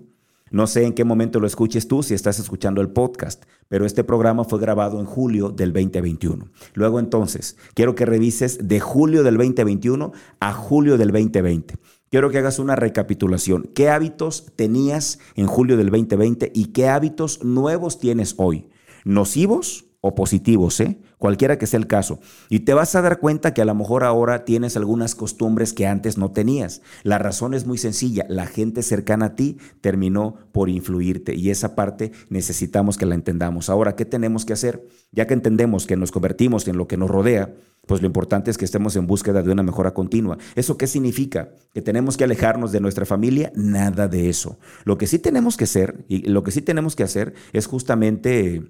No 0.51 0.67
sé 0.67 0.85
en 0.85 0.93
qué 0.93 1.03
momento 1.03 1.39
lo 1.39 1.47
escuches 1.47 1.87
tú 1.87 2.03
si 2.03 2.13
estás 2.13 2.39
escuchando 2.39 2.79
el 2.79 2.89
podcast, 2.89 3.43
pero 3.67 3.85
este 3.85 4.03
programa 4.03 4.45
fue 4.45 4.59
grabado 4.59 4.99
en 5.01 5.05
julio 5.05 5.49
del 5.49 5.73
2021. 5.73 6.47
Luego 6.75 6.99
entonces, 6.99 7.57
quiero 7.73 7.95
que 7.95 8.05
revises 8.05 8.59
de 8.65 8.79
julio 8.79 9.23
del 9.23 9.37
2021 9.37 10.13
a 10.39 10.53
julio 10.53 10.97
del 10.97 11.11
2020 11.11 11.75
quiero 12.15 12.29
que 12.29 12.37
hagas 12.37 12.59
una 12.59 12.77
recapitulación. 12.77 13.69
¿Qué 13.75 13.89
hábitos 13.89 14.45
tenías 14.55 15.19
en 15.35 15.47
julio 15.47 15.75
del 15.75 15.89
2020 15.89 16.49
y 16.55 16.67
qué 16.67 16.87
hábitos 16.87 17.43
nuevos 17.43 17.99
tienes 17.99 18.35
hoy? 18.37 18.69
¿Nocivos 19.03 19.85
o 19.99 20.15
positivos, 20.15 20.79
eh? 20.79 20.97
Cualquiera 21.17 21.57
que 21.57 21.67
sea 21.67 21.79
el 21.79 21.87
caso. 21.87 22.19
Y 22.49 22.61
te 22.61 22.73
vas 22.73 22.95
a 22.95 23.01
dar 23.01 23.19
cuenta 23.19 23.53
que 23.53 23.61
a 23.61 23.65
lo 23.65 23.75
mejor 23.75 24.03
ahora 24.03 24.45
tienes 24.45 24.77
algunas 24.77 25.15
costumbres 25.15 25.73
que 25.73 25.87
antes 25.87 26.17
no 26.17 26.31
tenías. 26.31 26.81
La 27.03 27.17
razón 27.17 27.53
es 27.53 27.65
muy 27.65 27.77
sencilla, 27.77 28.25
la 28.29 28.45
gente 28.45 28.83
cercana 28.83 29.27
a 29.27 29.35
ti 29.35 29.57
terminó 29.81 30.35
por 30.51 30.69
influirte 30.69 31.35
y 31.35 31.49
esa 31.49 31.75
parte 31.75 32.11
necesitamos 32.29 32.97
que 32.97 33.05
la 33.05 33.15
entendamos. 33.15 33.69
Ahora, 33.69 33.95
¿qué 33.95 34.05
tenemos 34.05 34.45
que 34.45 34.53
hacer? 34.53 34.87
Ya 35.11 35.27
que 35.27 35.33
entendemos 35.33 35.85
que 35.85 35.97
nos 35.97 36.11
convertimos 36.11 36.67
en 36.67 36.77
lo 36.77 36.87
que 36.87 36.97
nos 36.97 37.09
rodea, 37.09 37.53
pues 37.87 38.01
lo 38.01 38.07
importante 38.07 38.49
es 38.49 38.57
que 38.57 38.65
estemos 38.65 38.95
en 38.95 39.07
búsqueda 39.07 39.43
de 39.43 39.51
una 39.51 39.63
mejora 39.63 39.93
continua. 39.93 40.37
¿Eso 40.55 40.77
qué 40.77 40.87
significa? 40.87 41.49
¿Que 41.73 41.81
tenemos 41.81 42.17
que 42.17 42.23
alejarnos 42.23 42.71
de 42.71 42.79
nuestra 42.79 43.05
familia? 43.05 43.51
Nada 43.55 44.07
de 44.07 44.29
eso. 44.29 44.57
Lo 44.85 44.97
que 44.97 45.07
sí 45.07 45.19
tenemos 45.19 45.55
que 45.55 45.65
hacer, 45.65 46.03
y 46.07 46.27
lo 46.29 46.43
que 46.43 46.51
sí 46.51 46.61
tenemos 46.61 46.95
que 46.95 47.03
hacer 47.03 47.33
es 47.53 47.67
justamente 47.67 48.63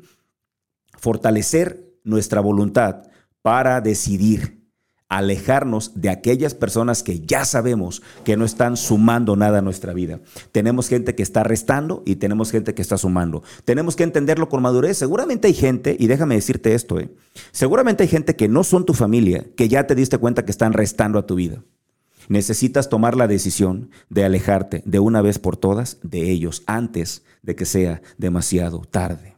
fortalecer 0.97 1.94
nuestra 2.05 2.39
voluntad 2.39 3.03
para 3.41 3.81
decidir 3.81 4.65
alejarnos 5.07 5.91
de 5.95 6.09
aquellas 6.09 6.55
personas 6.55 7.03
que 7.03 7.19
ya 7.19 7.45
sabemos 7.45 8.01
que 8.23 8.37
no 8.37 8.45
están 8.45 8.75
sumando 8.75 9.35
nada 9.35 9.59
a 9.59 9.61
nuestra 9.61 9.93
vida. 9.93 10.19
Tenemos 10.51 10.89
gente 10.89 11.13
que 11.13 11.23
está 11.23 11.43
restando 11.43 12.01
y 12.05 12.15
tenemos 12.15 12.51
gente 12.51 12.73
que 12.73 12.81
está 12.81 12.97
sumando. 12.97 13.43
Tenemos 13.65 13.95
que 13.95 14.03
entenderlo 14.03 14.49
con 14.49 14.63
madurez. 14.63 14.97
Seguramente 14.97 15.47
hay 15.47 15.53
gente, 15.53 15.95
y 15.99 16.07
déjame 16.07 16.35
decirte 16.35 16.73
esto, 16.73 16.99
¿eh? 16.99 17.11
seguramente 17.51 18.03
hay 18.03 18.09
gente 18.09 18.35
que 18.35 18.47
no 18.47 18.63
son 18.63 18.85
tu 18.85 18.93
familia, 18.93 19.45
que 19.55 19.67
ya 19.67 19.85
te 19.85 19.95
diste 19.95 20.17
cuenta 20.17 20.43
que 20.43 20.51
están 20.51 20.73
restando 20.73 21.19
a 21.19 21.27
tu 21.27 21.35
vida. 21.35 21.63
Necesitas 22.27 22.89
tomar 22.89 23.15
la 23.15 23.27
decisión 23.27 23.91
de 24.09 24.25
alejarte 24.25 24.81
de 24.85 24.99
una 24.99 25.21
vez 25.21 25.37
por 25.37 25.57
todas 25.57 25.99
de 26.01 26.31
ellos 26.31 26.63
antes 26.65 27.23
de 27.43 27.55
que 27.55 27.65
sea 27.65 28.01
demasiado 28.17 28.81
tarde. 28.89 29.34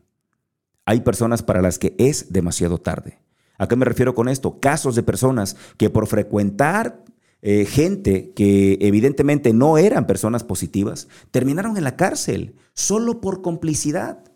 Hay 0.88 1.02
personas 1.02 1.44
para 1.44 1.62
las 1.62 1.80
que 1.80 1.96
es 1.98 2.32
demasiado 2.32 2.78
tarde. 2.78 3.20
¿A 3.58 3.68
qué 3.68 3.76
me 3.76 3.84
refiero 3.84 4.16
con 4.16 4.30
esto? 4.30 4.62
Casos 4.62 4.96
de 4.96 5.04
personas 5.04 5.58
que 5.76 5.90
por 5.90 6.08
frecuentar 6.08 7.04
eh, 7.42 7.66
gente 7.66 8.32
que 8.34 8.78
evidentemente 8.80 9.52
no 9.52 9.78
eran 9.78 10.08
personas 10.08 10.46
positivas, 10.46 11.10
terminaron 11.30 11.76
en 11.76 11.84
la 11.84 11.98
cárcel 11.98 12.56
solo 12.74 13.20
por 13.20 13.42
complicidad. 13.42 14.27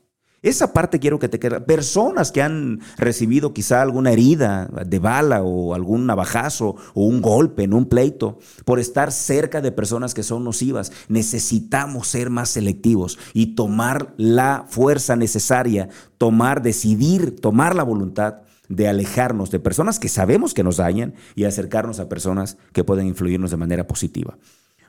Esa 0.41 0.73
parte 0.73 0.99
quiero 0.99 1.19
que 1.19 1.29
te 1.29 1.37
quede. 1.37 1.61
Personas 1.61 2.31
que 2.31 2.41
han 2.41 2.79
recibido 2.97 3.53
quizá 3.53 3.83
alguna 3.83 4.11
herida 4.11 4.67
de 4.85 4.97
bala 4.97 5.43
o 5.43 5.75
algún 5.75 6.07
navajazo 6.07 6.77
o 6.95 7.05
un 7.05 7.21
golpe 7.21 7.63
en 7.63 7.73
un 7.73 7.85
pleito 7.85 8.39
por 8.65 8.79
estar 8.79 9.11
cerca 9.11 9.61
de 9.61 9.71
personas 9.71 10.15
que 10.15 10.23
son 10.23 10.43
nocivas. 10.43 10.91
Necesitamos 11.09 12.07
ser 12.07 12.31
más 12.31 12.49
selectivos 12.49 13.19
y 13.33 13.53
tomar 13.53 14.15
la 14.17 14.65
fuerza 14.67 15.15
necesaria, 15.15 15.89
tomar, 16.17 16.63
decidir, 16.63 17.39
tomar 17.39 17.75
la 17.75 17.83
voluntad 17.83 18.37
de 18.67 18.87
alejarnos 18.87 19.51
de 19.51 19.59
personas 19.59 19.99
que 19.99 20.09
sabemos 20.09 20.55
que 20.55 20.63
nos 20.63 20.77
dañan 20.77 21.13
y 21.35 21.43
acercarnos 21.43 21.99
a 21.99 22.09
personas 22.09 22.57
que 22.73 22.83
pueden 22.83 23.05
influirnos 23.05 23.51
de 23.51 23.57
manera 23.57 23.85
positiva. 23.85 24.37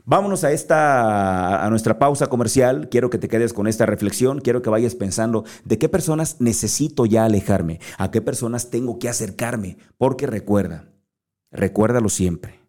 Vámonos 0.05 0.43
a 0.43 0.51
esta 0.51 1.65
a 1.65 1.71
nuestra 1.71 1.99
pausa 1.99 2.27
comercial. 2.27 2.89
Quiero 2.89 3.09
que 3.09 3.19
te 3.19 3.29
quedes 3.29 3.53
con 3.53 3.69
esta 3.69 3.87
reflexión, 3.87 4.41
quiero 4.41 4.61
que 4.61 4.71
vayas 4.71 4.95
pensando 4.95 5.45
de 5.65 5.79
qué 5.79 5.89
personas 5.89 6.37
necesito 6.41 7.07
ya 7.07 7.25
alejarme, 7.25 7.81
a 7.99 8.11
qué 8.11 8.21
personas 8.21 8.71
tengo 8.71 8.99
que 8.99 9.09
acercarme, 9.09 9.77
porque 9.99 10.27
recuerda, 10.27 10.89
recuérdalo 11.53 12.09
siempre. 12.09 12.61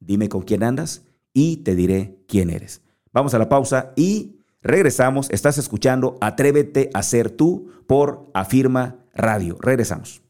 Dime 0.00 0.28
con 0.28 0.42
quién 0.42 0.62
andas 0.64 1.02
y 1.32 1.58
te 1.58 1.74
diré 1.74 2.18
quién 2.28 2.50
eres. 2.50 2.82
Vamos 3.12 3.32
a 3.34 3.38
la 3.38 3.48
pausa 3.48 3.92
y 3.96 4.40
regresamos. 4.60 5.30
Estás 5.30 5.58
escuchando 5.58 6.18
Atrévete 6.20 6.90
a 6.92 7.02
ser 7.02 7.30
tú 7.30 7.70
por 7.86 8.30
Afirma 8.34 8.96
Radio. 9.14 9.56
Regresamos. 9.60 10.22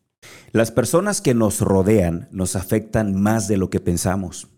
Las 0.53 0.71
personas 0.71 1.21
que 1.21 1.35
nos 1.35 1.61
rodean 1.61 2.29
nos 2.31 2.55
afectan 2.55 3.21
más 3.21 3.49
de 3.49 3.57
lo 3.57 3.71
que 3.71 3.81
pensamos. 3.81 4.52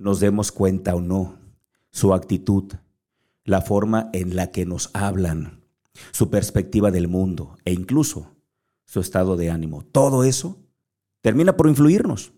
Nos 0.00 0.18
demos 0.18 0.50
cuenta 0.50 0.94
o 0.94 1.02
no. 1.02 1.36
Su 1.90 2.14
actitud, 2.14 2.72
la 3.44 3.60
forma 3.60 4.08
en 4.14 4.34
la 4.34 4.50
que 4.50 4.64
nos 4.64 4.88
hablan, 4.94 5.60
su 6.10 6.30
perspectiva 6.30 6.90
del 6.90 7.06
mundo 7.06 7.58
e 7.66 7.74
incluso 7.74 8.34
su 8.86 9.00
estado 9.00 9.36
de 9.36 9.50
ánimo. 9.50 9.82
Todo 9.82 10.24
eso 10.24 10.56
termina 11.20 11.54
por 11.54 11.68
influirnos. 11.68 12.32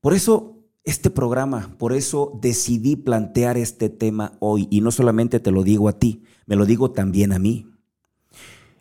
Por 0.00 0.12
eso 0.12 0.64
este 0.82 1.08
programa, 1.08 1.76
por 1.78 1.92
eso 1.92 2.36
decidí 2.42 2.96
plantear 2.96 3.56
este 3.56 3.88
tema 3.88 4.32
hoy 4.40 4.66
y 4.68 4.80
no 4.80 4.90
solamente 4.90 5.38
te 5.38 5.52
lo 5.52 5.62
digo 5.62 5.88
a 5.88 6.00
ti, 6.00 6.24
me 6.46 6.56
lo 6.56 6.66
digo 6.66 6.90
también 6.90 7.32
a 7.32 7.38
mí. 7.38 7.70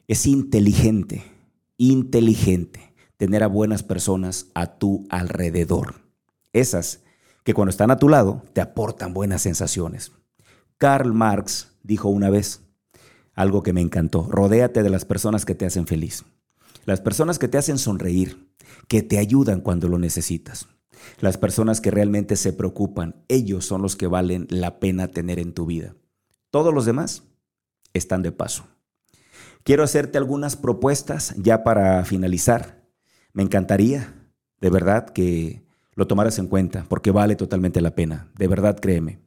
Es 0.08 0.26
inteligente, 0.26 1.24
inteligente 1.78 2.96
tener 3.18 3.44
a 3.44 3.48
buenas 3.48 3.84
personas 3.84 4.48
a 4.56 4.80
tu 4.80 5.06
alrededor. 5.12 6.02
Esas 6.52 7.05
que 7.46 7.54
cuando 7.54 7.70
están 7.70 7.92
a 7.92 7.98
tu 7.98 8.10
lado 8.10 8.44
te 8.52 8.60
aportan 8.60 9.14
buenas 9.14 9.44
sensaciones. 9.44 10.12
Karl 10.78 11.14
Marx 11.14 11.72
dijo 11.84 12.10
una 12.10 12.30
vez 12.30 12.64
algo 13.34 13.64
que 13.64 13.72
me 13.72 13.82
encantó, 13.82 14.28
rodéate 14.30 14.82
de 14.82 14.90
las 14.90 15.06
personas 15.06 15.46
que 15.46 15.56
te 15.56 15.66
hacen 15.66 15.86
feliz, 15.86 16.26
las 16.86 17.02
personas 17.02 17.38
que 17.38 17.48
te 17.48 17.58
hacen 17.58 17.78
sonreír, 17.78 18.52
que 18.88 19.04
te 19.04 19.20
ayudan 19.20 19.62
cuando 19.62 19.88
lo 19.88 20.00
necesitas, 20.00 20.68
las 21.20 21.38
personas 21.38 21.82
que 21.82 21.92
realmente 21.92 22.36
se 22.36 22.52
preocupan, 22.52 23.24
ellos 23.28 23.66
son 23.66 23.84
los 23.84 23.96
que 23.96 24.08
valen 24.08 24.48
la 24.50 24.80
pena 24.80 25.10
tener 25.10 25.38
en 25.38 25.54
tu 25.54 25.68
vida. 25.68 25.96
Todos 26.50 26.74
los 26.74 26.86
demás 26.86 27.24
están 27.94 28.24
de 28.24 28.32
paso. 28.32 28.66
Quiero 29.64 29.84
hacerte 29.84 30.18
algunas 30.18 30.56
propuestas 30.56 31.36
ya 31.38 31.64
para 31.64 32.04
finalizar. 32.06 32.88
Me 33.34 33.44
encantaría, 33.44 34.32
de 34.62 34.70
verdad, 34.70 35.10
que 35.10 35.65
lo 35.96 36.08
tomaras 36.08 36.40
en 36.40 36.48
cuenta, 36.48 36.86
porque 36.90 37.12
vale 37.12 37.36
totalmente 37.36 37.82
la 37.82 37.96
pena. 37.96 38.30
De 38.38 38.48
verdad, 38.48 38.78
créeme. 38.80 39.20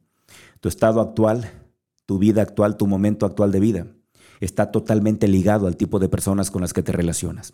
Tu 0.59 0.69
estado 0.69 1.01
actual, 1.01 1.49
tu 2.05 2.19
vida 2.19 2.41
actual, 2.41 2.77
tu 2.77 2.87
momento 2.87 3.25
actual 3.25 3.51
de 3.51 3.59
vida, 3.59 3.87
está 4.39 4.71
totalmente 4.71 5.27
ligado 5.27 5.67
al 5.67 5.77
tipo 5.77 5.99
de 5.99 6.09
personas 6.09 6.51
con 6.51 6.61
las 6.61 6.73
que 6.73 6.83
te 6.83 6.91
relacionas. 6.91 7.53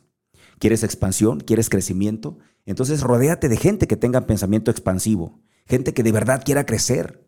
¿Quieres 0.60 0.84
expansión? 0.84 1.40
¿Quieres 1.40 1.70
crecimiento? 1.70 2.38
Entonces 2.66 3.02
rodéate 3.02 3.50
de 3.50 3.58
gente 3.58 3.88
que 3.88 3.98
tenga 3.98 4.28
pensamiento 4.28 4.72
expansivo, 4.72 5.40
gente 5.66 5.94
que 5.94 6.04
de 6.04 6.12
verdad 6.12 6.42
quiera 6.44 6.66
crecer. 6.66 7.26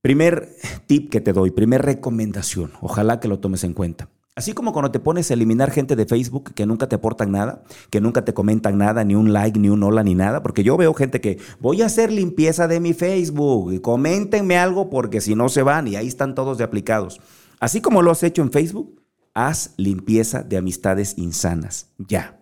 Primer 0.00 0.54
tip 0.86 1.10
que 1.10 1.20
te 1.20 1.32
doy, 1.32 1.50
primer 1.50 1.82
recomendación, 1.82 2.72
ojalá 2.80 3.20
que 3.20 3.28
lo 3.28 3.40
tomes 3.40 3.64
en 3.64 3.72
cuenta. 3.72 4.10
Así 4.36 4.52
como 4.52 4.72
cuando 4.72 4.90
te 4.90 4.98
pones 4.98 5.30
a 5.30 5.34
eliminar 5.34 5.70
gente 5.70 5.94
de 5.94 6.06
Facebook 6.06 6.54
que 6.54 6.66
nunca 6.66 6.88
te 6.88 6.96
aportan 6.96 7.30
nada, 7.30 7.62
que 7.90 8.00
nunca 8.00 8.24
te 8.24 8.34
comentan 8.34 8.78
nada, 8.78 9.04
ni 9.04 9.14
un 9.14 9.32
like, 9.32 9.60
ni 9.60 9.68
un 9.68 9.80
hola, 9.84 10.02
ni 10.02 10.16
nada, 10.16 10.42
porque 10.42 10.64
yo 10.64 10.76
veo 10.76 10.92
gente 10.92 11.20
que 11.20 11.38
voy 11.60 11.82
a 11.82 11.86
hacer 11.86 12.10
limpieza 12.10 12.66
de 12.66 12.80
mi 12.80 12.94
Facebook, 12.94 13.72
y 13.72 13.78
coméntenme 13.78 14.58
algo 14.58 14.90
porque 14.90 15.20
si 15.20 15.36
no 15.36 15.48
se 15.48 15.62
van 15.62 15.86
y 15.86 15.94
ahí 15.94 16.08
están 16.08 16.34
todos 16.34 16.58
de 16.58 16.64
aplicados. 16.64 17.20
Así 17.60 17.80
como 17.80 18.02
lo 18.02 18.10
has 18.10 18.24
hecho 18.24 18.42
en 18.42 18.50
Facebook, 18.50 19.00
haz 19.34 19.74
limpieza 19.76 20.42
de 20.42 20.56
amistades 20.56 21.16
insanas, 21.16 21.92
ya. 21.96 22.40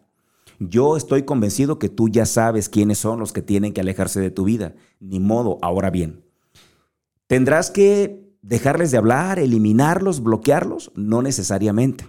Yo 0.58 0.96
estoy 0.96 1.24
convencido 1.24 1.78
que 1.78 1.90
tú 1.90 2.08
ya 2.08 2.24
sabes 2.24 2.70
quiénes 2.70 2.96
son 2.98 3.18
los 3.18 3.34
que 3.34 3.42
tienen 3.42 3.74
que 3.74 3.82
alejarse 3.82 4.18
de 4.18 4.30
tu 4.30 4.44
vida, 4.44 4.74
ni 4.98 5.20
modo, 5.20 5.58
ahora 5.60 5.90
bien. 5.90 6.24
Tendrás 7.26 7.70
que 7.70 8.21
dejarles 8.42 8.90
de 8.90 8.98
hablar, 8.98 9.38
eliminarlos, 9.38 10.22
bloquearlos? 10.22 10.92
No 10.94 11.22
necesariamente. 11.22 12.06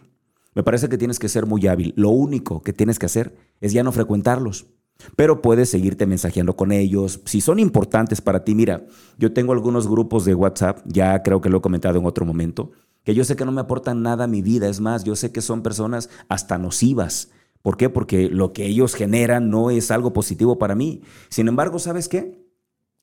Me 0.55 0.63
parece 0.63 0.89
que 0.89 0.97
tienes 0.97 1.19
que 1.19 1.29
ser 1.29 1.45
muy 1.45 1.65
hábil. 1.67 1.93
Lo 1.95 2.09
único 2.09 2.61
que 2.61 2.73
tienes 2.73 2.99
que 2.99 3.05
hacer 3.05 3.35
es 3.61 3.73
ya 3.73 3.83
no 3.83 3.91
frecuentarlos. 3.91 4.67
Pero 5.15 5.41
puedes 5.41 5.69
seguirte 5.69 6.05
mensajeando 6.05 6.55
con 6.55 6.71
ellos. 6.71 7.21
Si 7.25 7.41
son 7.41 7.59
importantes 7.59 8.21
para 8.21 8.43
ti, 8.43 8.55
mira, 8.55 8.85
yo 9.17 9.33
tengo 9.33 9.53
algunos 9.53 9.87
grupos 9.87 10.25
de 10.25 10.35
WhatsApp, 10.35 10.79
ya 10.85 11.23
creo 11.23 11.41
que 11.41 11.49
lo 11.49 11.57
he 11.57 11.61
comentado 11.61 11.97
en 11.99 12.05
otro 12.05 12.25
momento, 12.25 12.71
que 13.03 13.15
yo 13.15 13.25
sé 13.25 13.35
que 13.35 13.45
no 13.45 13.51
me 13.51 13.61
aportan 13.61 14.01
nada 14.01 14.25
a 14.25 14.27
mi 14.27 14.41
vida. 14.41 14.69
Es 14.69 14.79
más, 14.79 15.03
yo 15.03 15.15
sé 15.15 15.31
que 15.31 15.41
son 15.41 15.61
personas 15.61 16.09
hasta 16.29 16.57
nocivas. 16.57 17.31
¿Por 17.61 17.75
qué? 17.75 17.89
Porque 17.89 18.29
lo 18.29 18.53
que 18.53 18.65
ellos 18.65 18.93
generan 18.93 19.49
no 19.49 19.71
es 19.71 19.89
algo 19.89 20.13
positivo 20.13 20.57
para 20.57 20.75
mí. 20.75 21.01
Sin 21.29 21.47
embargo, 21.47 21.79
¿sabes 21.79 22.07
qué? 22.07 22.45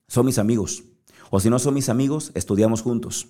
Son 0.07 0.25
mis 0.25 0.39
amigos. 0.39 0.85
O 1.31 1.41
si 1.41 1.49
no 1.49 1.59
son 1.59 1.75
mis 1.75 1.89
amigos, 1.89 2.33
estudiamos 2.35 2.83
juntos. 2.83 3.29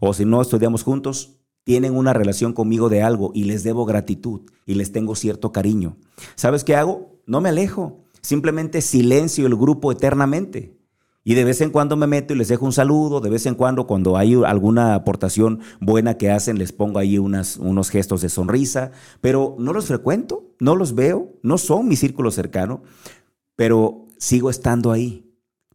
O 0.00 0.12
si 0.14 0.24
no 0.24 0.40
estudiamos 0.40 0.82
juntos, 0.82 1.36
tienen 1.64 1.94
una 1.94 2.12
relación 2.12 2.52
conmigo 2.52 2.88
de 2.88 3.02
algo 3.02 3.30
y 3.34 3.44
les 3.44 3.62
debo 3.62 3.84
gratitud 3.84 4.40
y 4.66 4.74
les 4.74 4.92
tengo 4.92 5.14
cierto 5.14 5.52
cariño. 5.52 5.96
¿Sabes 6.34 6.64
qué 6.64 6.74
hago? 6.74 7.20
No 7.26 7.40
me 7.40 7.50
alejo. 7.50 8.04
Simplemente 8.22 8.80
silencio 8.80 9.46
el 9.46 9.54
grupo 9.54 9.92
eternamente. 9.92 10.76
Y 11.22 11.34
de 11.34 11.44
vez 11.44 11.60
en 11.60 11.70
cuando 11.70 11.96
me 11.96 12.06
meto 12.06 12.32
y 12.32 12.38
les 12.38 12.48
dejo 12.48 12.64
un 12.64 12.72
saludo, 12.72 13.20
de 13.20 13.28
vez 13.28 13.44
en 13.44 13.54
cuando 13.54 13.86
cuando 13.86 14.16
hay 14.16 14.34
alguna 14.46 14.94
aportación 14.94 15.60
buena 15.78 16.14
que 16.14 16.30
hacen, 16.30 16.58
les 16.58 16.72
pongo 16.72 16.98
ahí 16.98 17.18
unos 17.18 17.90
gestos 17.90 18.22
de 18.22 18.30
sonrisa, 18.30 18.92
pero 19.20 19.54
no 19.58 19.74
los 19.74 19.84
frecuento, 19.84 20.54
no 20.58 20.76
los 20.76 20.94
veo, 20.94 21.34
no 21.42 21.58
son 21.58 21.88
mi 21.88 21.96
círculo 21.96 22.30
cercano, 22.30 22.82
pero 23.54 24.06
sigo 24.16 24.48
estando 24.48 24.92
ahí 24.92 25.29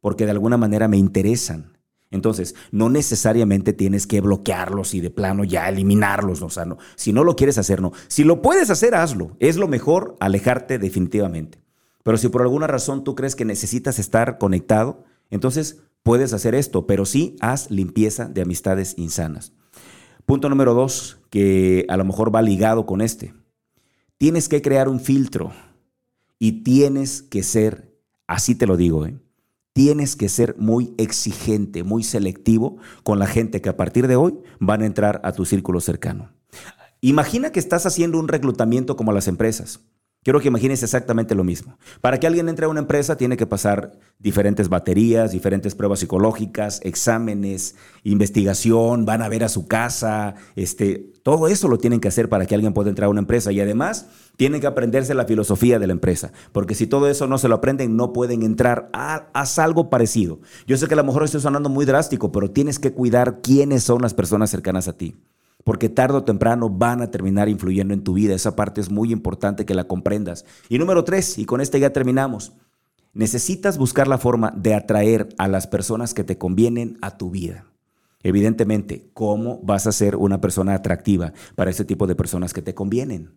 porque 0.06 0.26
de 0.26 0.32
alguna 0.34 0.56
manera 0.56 0.88
me 0.88 0.98
interesan. 0.98 1.80
Entonces, 2.12 2.54
no 2.70 2.92
necesariamente 2.92 3.74
tienes 3.74 4.06
que 4.06 4.22
bloquearlos 4.22 4.94
y 4.94 5.02
de 5.02 5.10
plano 5.10 5.44
ya 5.44 5.68
eliminarlos, 5.68 6.42
no. 6.68 6.78
Si 6.96 7.12
no 7.12 7.24
lo 7.24 7.36
quieres 7.36 7.58
hacer, 7.58 7.82
no. 7.82 7.92
Si 8.08 8.24
lo 8.24 8.44
puedes 8.44 8.70
hacer, 8.70 8.94
hazlo. 8.94 9.36
Es 9.40 9.58
lo 9.58 9.68
mejor 9.68 10.16
alejarte 10.20 10.78
definitivamente. 10.78 11.58
Pero 12.04 12.18
si 12.18 12.30
por 12.30 12.44
alguna 12.44 12.68
razón 12.68 13.04
tú 13.04 13.16
crees 13.16 13.36
que 13.36 13.46
necesitas 13.46 13.98
estar 13.98 14.38
conectado, 14.38 15.06
entonces 15.32 15.82
puedes 16.04 16.34
hacer 16.34 16.54
esto, 16.54 16.86
pero 16.86 17.08
sí 17.08 17.36
haz 17.40 17.72
limpieza 17.72 18.26
de 18.26 18.44
amistades 18.44 18.94
insanas. 19.00 19.54
Punto 20.28 20.50
número 20.50 20.76
dos, 20.76 21.18
que 21.32 21.84
a 21.90 21.98
lo 21.98 22.06
mejor 22.06 22.30
va 22.34 22.44
ligado 22.44 22.86
con 22.86 23.02
este. 23.02 23.34
Tienes 24.20 24.50
que 24.50 24.62
crear 24.62 24.88
un 24.88 25.00
filtro 25.00 25.52
y 26.38 26.62
tienes 26.62 27.24
que 27.24 27.42
ser, 27.42 27.98
así 28.28 28.54
te 28.54 28.68
lo 28.68 28.78
digo, 28.78 29.08
¿eh? 29.08 29.18
Tienes 29.76 30.16
que 30.16 30.30
ser 30.30 30.56
muy 30.58 30.94
exigente, 30.98 31.84
muy 31.84 32.02
selectivo 32.02 32.78
con 33.04 33.20
la 33.20 33.28
gente 33.28 33.60
que 33.60 33.68
a 33.68 33.76
partir 33.76 34.08
de 34.08 34.16
hoy 34.16 34.40
van 34.62 34.82
a 34.82 34.86
entrar 34.86 35.20
a 35.26 35.34
tu 35.34 35.44
círculo 35.44 35.82
cercano. 35.82 36.32
Imagina 37.02 37.52
que 37.52 37.60
estás 37.60 37.86
haciendo 37.86 38.18
un 38.18 38.30
reclutamiento 38.30 38.96
como 38.96 39.12
las 39.12 39.28
empresas. 39.28 39.82
Quiero 40.26 40.40
que 40.40 40.48
imagines 40.48 40.82
exactamente 40.82 41.36
lo 41.36 41.44
mismo. 41.44 41.78
Para 42.02 42.20
que 42.20 42.26
alguien 42.26 42.50
entre 42.50 42.66
a 42.66 42.70
una 42.70 42.80
empresa 42.80 43.16
tiene 43.16 43.38
que 43.38 43.46
pasar 43.46 43.92
diferentes 44.18 44.70
baterías, 44.70 45.32
diferentes 45.32 45.76
pruebas 45.76 46.00
psicológicas, 46.00 46.82
exámenes, 46.84 47.76
investigación, 48.02 49.06
van 49.06 49.22
a 49.22 49.30
ver 49.30 49.44
a 49.44 49.50
su 49.50 49.68
casa, 49.68 50.34
este, 50.56 51.14
todo 51.22 51.48
eso 51.48 51.68
lo 51.68 51.78
tienen 51.78 52.00
que 52.00 52.08
hacer 52.08 52.28
para 52.28 52.48
que 52.48 52.56
alguien 52.56 52.74
pueda 52.74 52.90
entrar 52.90 53.06
a 53.06 53.10
una 53.12 53.20
empresa 53.20 53.52
y 53.52 53.62
además 53.62 54.08
tienen 54.36 54.62
que 54.62 54.66
aprenderse 54.66 55.14
la 55.14 55.26
filosofía 55.26 55.78
de 55.78 55.86
la 55.86 55.94
empresa, 55.94 56.34
porque 56.52 56.74
si 56.74 56.88
todo 56.88 57.08
eso 57.08 57.28
no 57.28 57.38
se 57.38 57.48
lo 57.48 57.54
aprenden 57.54 57.96
no 57.96 58.12
pueden 58.12 58.42
entrar 58.42 58.90
a, 58.94 59.28
a 59.32 59.64
algo 59.64 59.92
parecido. 59.92 60.40
Yo 60.66 60.76
sé 60.78 60.88
que 60.88 60.96
a 60.96 60.98
lo 60.98 61.04
mejor 61.04 61.24
estoy 61.24 61.42
sonando 61.42 61.70
muy 61.70 61.86
drástico, 61.86 62.32
pero 62.32 62.50
tienes 62.50 62.80
que 62.80 62.94
cuidar 62.94 63.42
quiénes 63.42 63.84
son 63.84 64.02
las 64.02 64.16
personas 64.16 64.50
cercanas 64.50 64.88
a 64.88 64.98
ti 64.98 65.16
porque 65.66 65.90
tarde 65.90 66.20
o 66.20 66.24
temprano 66.24 66.70
van 66.70 67.02
a 67.02 67.10
terminar 67.10 67.50
influyendo 67.50 67.94
en 67.94 68.04
tu 68.04 68.14
vida. 68.14 68.36
Esa 68.36 68.56
parte 68.56 68.80
es 68.80 68.92
muy 68.92 69.12
importante 69.12 69.66
que 69.66 69.74
la 69.74 69.86
comprendas. 69.86 70.46
Y 70.70 70.78
número 70.78 71.04
tres, 71.04 71.40
y 71.40 71.46
con 71.46 71.60
este 71.60 71.80
ya 71.80 71.90
terminamos, 71.90 72.54
necesitas 73.14 73.80
buscar 73.80 74.08
la 74.08 74.20
forma 74.20 74.54
de 74.56 74.76
atraer 74.76 75.28
a 75.40 75.48
las 75.48 75.66
personas 75.66 76.14
que 76.14 76.24
te 76.24 76.38
convienen 76.38 77.00
a 77.02 77.18
tu 77.18 77.32
vida. 77.32 77.66
Evidentemente, 78.22 79.10
¿cómo 79.14 79.60
vas 79.64 79.88
a 79.88 79.92
ser 79.92 80.16
una 80.16 80.40
persona 80.40 80.76
atractiva 80.76 81.34
para 81.56 81.72
ese 81.72 81.84
tipo 81.84 82.06
de 82.06 82.16
personas 82.16 82.54
que 82.54 82.62
te 82.62 82.76
convienen? 82.76 83.34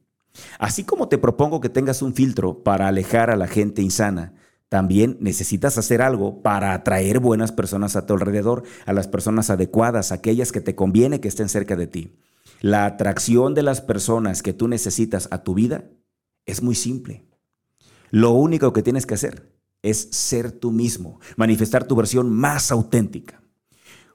Así 0.58 0.84
como 0.84 1.08
te 1.08 1.16
propongo 1.16 1.60
que 1.62 1.70
tengas 1.70 2.02
un 2.02 2.12
filtro 2.12 2.62
para 2.62 2.88
alejar 2.88 3.30
a 3.30 3.36
la 3.36 3.48
gente 3.48 3.80
insana, 3.80 4.34
también 4.68 5.16
necesitas 5.20 5.78
hacer 5.78 6.02
algo 6.02 6.42
para 6.42 6.74
atraer 6.74 7.20
buenas 7.20 7.52
personas 7.52 7.96
a 7.96 8.04
tu 8.06 8.14
alrededor, 8.14 8.64
a 8.84 8.92
las 8.92 9.08
personas 9.08 9.50
adecuadas, 9.50 10.12
aquellas 10.12 10.52
que 10.52 10.60
te 10.60 10.74
conviene 10.74 11.20
que 11.20 11.28
estén 11.28 11.48
cerca 11.48 11.74
de 11.76 11.86
ti. 11.86 12.18
La 12.60 12.84
atracción 12.84 13.54
de 13.54 13.62
las 13.62 13.80
personas 13.80 14.42
que 14.42 14.52
tú 14.52 14.68
necesitas 14.68 15.28
a 15.30 15.42
tu 15.42 15.54
vida 15.54 15.90
es 16.44 16.62
muy 16.62 16.74
simple. 16.74 17.26
Lo 18.10 18.32
único 18.32 18.72
que 18.72 18.82
tienes 18.82 19.06
que 19.06 19.14
hacer 19.14 19.54
es 19.82 20.08
ser 20.10 20.52
tú 20.52 20.72
mismo, 20.72 21.20
manifestar 21.36 21.84
tu 21.84 21.94
versión 21.94 22.30
más 22.30 22.70
auténtica. 22.70 23.42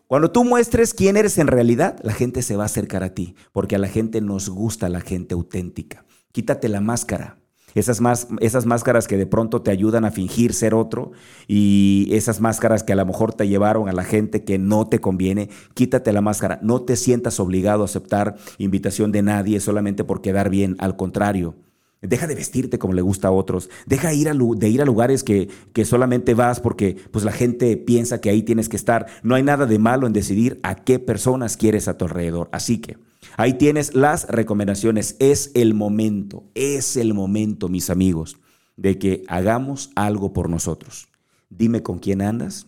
Cuando 0.07 0.31
tú 0.31 0.43
muestres 0.43 0.93
quién 0.93 1.17
eres 1.17 1.37
en 1.37 1.47
realidad, 1.47 1.99
la 2.03 2.13
gente 2.13 2.41
se 2.41 2.55
va 2.55 2.63
a 2.63 2.65
acercar 2.67 3.03
a 3.03 3.13
ti, 3.13 3.35
porque 3.51 3.75
a 3.75 3.79
la 3.79 3.87
gente 3.87 4.21
nos 4.21 4.49
gusta 4.49 4.89
la 4.89 4.99
gente 4.99 5.33
auténtica. 5.33 6.05
Quítate 6.31 6.69
la 6.69 6.81
máscara, 6.81 7.42
esas, 7.75 8.01
más, 8.01 8.27
esas 8.39 8.65
máscaras 8.65 9.07
que 9.07 9.17
de 9.17 9.25
pronto 9.25 9.61
te 9.61 9.71
ayudan 9.71 10.05
a 10.05 10.11
fingir 10.11 10.53
ser 10.53 10.73
otro 10.73 11.11
y 11.47 12.09
esas 12.11 12.41
máscaras 12.41 12.83
que 12.83 12.93
a 12.93 12.95
lo 12.95 13.05
mejor 13.05 13.33
te 13.33 13.47
llevaron 13.47 13.89
a 13.89 13.93
la 13.93 14.03
gente 14.03 14.43
que 14.43 14.57
no 14.57 14.87
te 14.87 14.99
conviene, 14.99 15.49
quítate 15.73 16.13
la 16.13 16.21
máscara. 16.21 16.59
No 16.61 16.81
te 16.81 16.95
sientas 16.95 17.39
obligado 17.39 17.81
a 17.81 17.85
aceptar 17.85 18.35
invitación 18.57 19.11
de 19.11 19.21
nadie 19.21 19.59
solamente 19.59 20.03
por 20.03 20.21
quedar 20.21 20.49
bien. 20.49 20.75
Al 20.79 20.95
contrario, 20.95 21.55
Deja 22.03 22.27
de 22.27 22.35
vestirte 22.35 22.77
como 22.77 22.93
le 22.93 23.01
gusta 23.01 23.29
a 23.29 23.31
otros. 23.31 23.69
Deja 23.85 24.13
ir 24.13 24.29
de 24.29 24.69
ir 24.69 24.81
a 24.81 24.85
lugares 24.85 25.23
que, 25.23 25.47
que 25.71 25.85
solamente 25.85 26.33
vas 26.33 26.59
porque 26.59 26.97
pues, 27.11 27.23
la 27.23 27.31
gente 27.31 27.77
piensa 27.77 28.19
que 28.19 28.29
ahí 28.29 28.43
tienes 28.43 28.67
que 28.67 28.75
estar. 28.75 29.07
No 29.23 29.35
hay 29.35 29.43
nada 29.43 29.65
de 29.65 29.79
malo 29.79 30.05
en 30.05 30.11
decidir 30.11 30.59
a 30.63 30.75
qué 30.75 30.99
personas 30.99 31.55
quieres 31.55 31.87
a 31.87 31.97
tu 31.97 32.03
alrededor. 32.03 32.49
Así 32.51 32.79
que 32.79 32.97
ahí 33.37 33.53
tienes 33.53 33.93
las 33.93 34.27
recomendaciones. 34.27 35.15
Es 35.19 35.51
el 35.53 35.73
momento, 35.73 36.43
es 36.55 36.97
el 36.97 37.13
momento, 37.13 37.69
mis 37.69 37.89
amigos, 37.89 38.37
de 38.77 38.97
que 38.97 39.23
hagamos 39.27 39.91
algo 39.95 40.33
por 40.33 40.49
nosotros. 40.49 41.07
Dime 41.49 41.83
con 41.83 41.99
quién 41.99 42.21
andas 42.21 42.67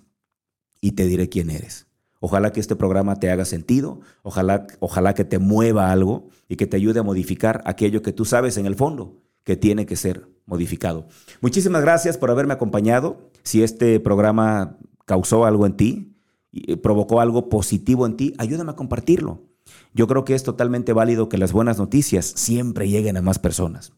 y 0.81 0.91
te 0.91 1.05
diré 1.05 1.29
quién 1.29 1.49
eres. 1.49 1.87
Ojalá 2.19 2.51
que 2.51 2.59
este 2.59 2.75
programa 2.75 3.19
te 3.19 3.29
haga 3.29 3.45
sentido, 3.45 3.99
ojalá, 4.23 4.67
ojalá 4.79 5.13
que 5.13 5.25
te 5.25 5.37
mueva 5.37 5.91
algo 5.91 6.29
y 6.47 6.55
que 6.55 6.65
te 6.65 6.77
ayude 6.77 6.99
a 6.99 7.03
modificar 7.03 7.61
aquello 7.65 8.01
que 8.01 8.13
tú 8.13 8.25
sabes 8.25 8.57
en 8.57 8.65
el 8.65 8.75
fondo 8.75 9.21
que 9.43 9.57
tiene 9.57 9.85
que 9.85 9.95
ser 9.95 10.27
modificado. 10.45 11.07
Muchísimas 11.41 11.81
gracias 11.81 12.17
por 12.17 12.31
haberme 12.31 12.53
acompañado. 12.53 13.29
Si 13.43 13.61
este 13.61 13.99
programa 13.99 14.77
causó 15.05 15.45
algo 15.45 15.65
en 15.67 15.77
ti, 15.77 16.15
y 16.57 16.77
provocó 16.77 17.19
algo 17.19 17.49
positivo 17.49 18.05
en 18.05 18.15
ti, 18.15 18.33
ayúdame 18.37 18.71
a 18.71 18.75
compartirlo. 18.77 19.44
Yo 19.93 20.07
creo 20.07 20.25
que 20.25 20.35
es 20.35 20.43
totalmente 20.43 20.93
válido 20.93 21.29
que 21.29 21.37
las 21.37 21.53
buenas 21.53 21.77
noticias 21.77 22.25
siempre 22.25 22.89
lleguen 22.89 23.17
a 23.17 23.21
más 23.21 23.39
personas. 23.39 23.93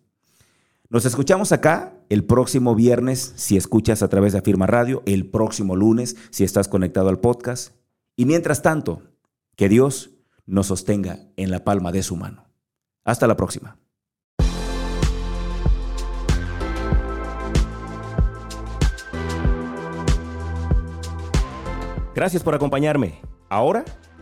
Nos 0.89 1.05
escuchamos 1.05 1.51
acá 1.51 1.93
el 2.09 2.23
próximo 2.23 2.75
viernes 2.75 3.33
si 3.35 3.57
escuchas 3.57 4.01
a 4.03 4.07
través 4.07 4.33
de 4.33 4.39
Afirma 4.39 4.67
Radio, 4.67 5.03
el 5.05 5.29
próximo 5.29 5.75
lunes 5.75 6.15
si 6.29 6.43
estás 6.43 6.67
conectado 6.67 7.09
al 7.09 7.19
podcast 7.19 7.73
y 8.15 8.25
mientras 8.25 8.61
tanto, 8.61 9.01
que 9.55 9.69
Dios 9.69 10.11
nos 10.45 10.67
sostenga 10.67 11.19
en 11.35 11.51
la 11.51 11.63
palma 11.63 11.91
de 11.91 12.03
su 12.03 12.15
mano. 12.15 12.45
Hasta 13.03 13.27
la 13.27 13.35
próxima. 13.35 13.77
Gracias 22.15 22.41
por 22.41 22.55
acompañarme. 22.55 23.21
Ahora 23.49 23.85